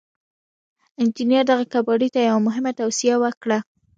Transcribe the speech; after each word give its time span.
انجنير 1.01 1.43
دغه 1.51 1.63
کباړي 1.73 2.09
ته 2.15 2.19
يوه 2.29 2.41
مهمه 2.47 2.71
توصيه 2.79 3.15
وکړه. 3.23 3.59